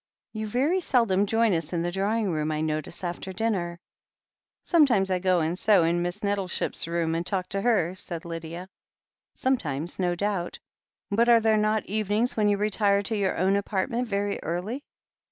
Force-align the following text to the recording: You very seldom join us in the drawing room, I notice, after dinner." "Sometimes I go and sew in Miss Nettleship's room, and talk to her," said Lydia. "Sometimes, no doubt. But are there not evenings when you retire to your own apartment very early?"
You 0.33 0.47
very 0.47 0.81
seldom 0.81 1.27
join 1.27 1.53
us 1.53 1.73
in 1.73 1.83
the 1.83 1.91
drawing 1.91 2.31
room, 2.31 2.51
I 2.51 2.61
notice, 2.61 3.03
after 3.03 3.31
dinner." 3.31 3.79
"Sometimes 4.63 5.11
I 5.11 5.19
go 5.19 5.41
and 5.41 5.59
sew 5.59 5.83
in 5.83 6.01
Miss 6.01 6.23
Nettleship's 6.23 6.87
room, 6.87 7.13
and 7.13 7.23
talk 7.23 7.49
to 7.49 7.61
her," 7.61 7.93
said 7.93 8.25
Lydia. 8.25 8.67
"Sometimes, 9.35 9.99
no 9.99 10.15
doubt. 10.15 10.57
But 11.11 11.29
are 11.29 11.39
there 11.39 11.55
not 11.55 11.85
evenings 11.85 12.35
when 12.35 12.49
you 12.49 12.57
retire 12.57 13.03
to 13.03 13.15
your 13.15 13.37
own 13.37 13.55
apartment 13.55 14.07
very 14.07 14.41
early?" 14.41 14.81